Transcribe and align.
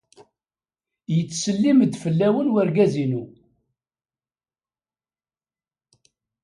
Yettsellim-d 1.15 1.93
fell-awen 2.03 2.51
wergaz-inu. 2.53 3.23